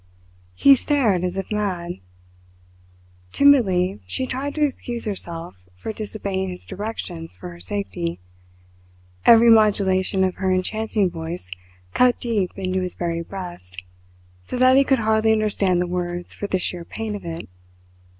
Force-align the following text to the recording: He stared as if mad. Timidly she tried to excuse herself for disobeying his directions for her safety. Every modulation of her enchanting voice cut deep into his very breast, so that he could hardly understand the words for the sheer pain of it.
He 0.55 0.73
stared 0.73 1.23
as 1.23 1.37
if 1.37 1.51
mad. 1.51 1.99
Timidly 3.31 3.99
she 4.07 4.25
tried 4.25 4.55
to 4.55 4.63
excuse 4.63 5.05
herself 5.05 5.57
for 5.75 5.93
disobeying 5.93 6.49
his 6.49 6.65
directions 6.65 7.35
for 7.35 7.49
her 7.51 7.59
safety. 7.59 8.19
Every 9.27 9.51
modulation 9.51 10.23
of 10.23 10.37
her 10.37 10.51
enchanting 10.51 11.11
voice 11.11 11.51
cut 11.93 12.19
deep 12.19 12.51
into 12.57 12.81
his 12.81 12.95
very 12.95 13.21
breast, 13.21 13.83
so 14.41 14.57
that 14.57 14.75
he 14.75 14.83
could 14.83 14.97
hardly 15.05 15.33
understand 15.33 15.79
the 15.79 15.85
words 15.85 16.33
for 16.33 16.47
the 16.47 16.57
sheer 16.57 16.83
pain 16.83 17.13
of 17.13 17.23
it. 17.23 17.47